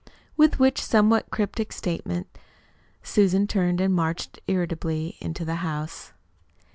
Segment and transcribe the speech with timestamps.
[0.35, 2.25] With which somewhat cryptic statement
[3.03, 6.11] Susan turned and marched irritably into the house.